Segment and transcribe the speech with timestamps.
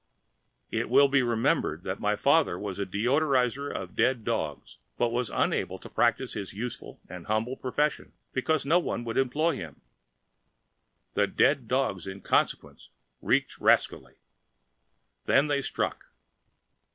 [0.71, 5.29] It will be remembered that my father was a deodorizer of dead dogs, but was
[5.29, 9.79] unable to practice his useful and humble profession because no one would employ him.
[11.13, 12.89] The dead dogs in consequence
[13.21, 14.15] reeked rascally.
[15.25, 16.07] Then they struck!